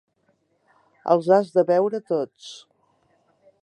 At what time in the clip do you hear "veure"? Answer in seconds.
1.71-2.03